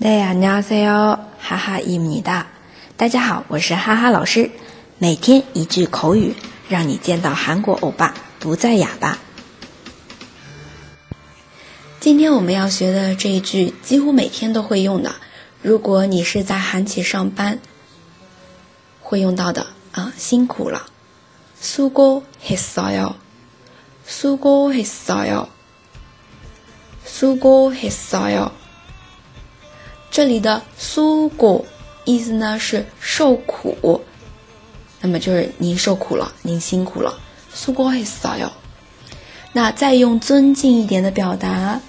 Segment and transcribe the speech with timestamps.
[0.00, 2.46] 大家好，哈哈伊米哒。
[2.96, 4.50] 大家好，我是哈哈老师。
[4.98, 6.34] 每天一句口语，
[6.68, 9.18] 让你见到韩国欧巴不再哑巴。
[12.00, 15.14] 今天我们要学的这一句，几乎每天都会用的。
[15.62, 17.58] 如果你是在韩企上班，
[19.00, 20.86] 会用到的啊，辛苦了。
[21.60, 23.14] 수고했어 요，
[24.06, 25.48] 수고했어 요，
[27.04, 28.52] 수고했어 요。
[30.11, 31.65] 这里的苏果
[32.03, 34.01] 意思呢是受苦，
[34.99, 37.17] 那么就是您受苦了，您辛苦了。
[37.53, 38.51] 苏果很少哟。
[39.53, 41.79] 那再用尊敬一点的表达，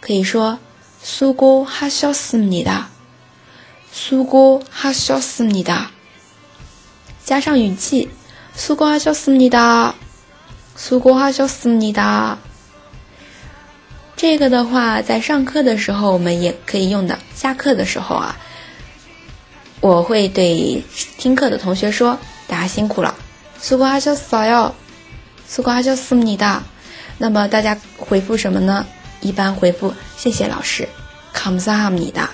[0.00, 0.60] 可以说
[1.02, 2.86] 苏果哈小思你的，
[3.90, 5.88] 苏果哈小思你的，
[7.24, 8.08] 加上语气，
[8.54, 9.94] 苏果哈小思你的，
[10.76, 12.38] 苏果哈小思你的。
[14.23, 17.17] 这个的话，在上课的时候我们也可以用的。
[17.33, 18.35] 下课的时候啊，
[19.79, 20.83] 我会对
[21.17, 23.15] 听课的同学说：“大家辛苦了，
[23.59, 24.75] 苏瓜就扫哟，
[25.47, 26.61] 苏瓜就思你的。”
[27.17, 28.85] 那么大家回复什么呢？
[29.21, 30.87] 一般回复“谢谢老师”，
[31.33, 32.27] 감사합니 다。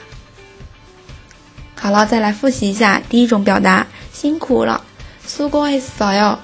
[1.76, 4.82] 好了，再来复习一下第一种表达：辛苦了，
[5.24, 6.38] 苏瓜했어 요，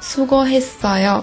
[0.00, 1.22] 苏瓜했어 요。